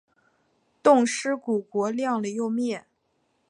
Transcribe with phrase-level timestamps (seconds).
[0.81, 2.83] 冻尸骨国亮了又灭。